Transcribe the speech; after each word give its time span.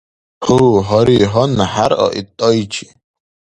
Гьу, 0.43 0.69
гьари, 0.87 1.19
гьанна 1.33 1.65
хӀеръа 1.73 2.07
ит 2.19 2.27
тӀайчи. 2.37 2.85